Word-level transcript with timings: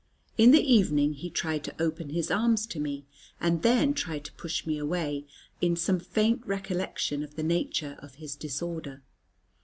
In 0.35 0.49
the 0.49 0.63
evening 0.63 1.13
he 1.13 1.29
tried 1.29 1.63
to 1.65 1.75
open 1.79 2.09
his 2.09 2.31
arms 2.31 2.65
to 2.65 2.79
me, 2.79 3.05
and 3.39 3.61
then 3.61 3.93
tried 3.93 4.25
to 4.25 4.33
push 4.33 4.65
me 4.65 4.79
away, 4.79 5.27
in 5.61 5.75
some 5.75 5.99
faint 5.99 6.41
recollection 6.43 7.21
of 7.21 7.35
the 7.35 7.43
nature 7.43 7.95
of 7.99 8.15
his 8.15 8.35
disorder. 8.35 9.03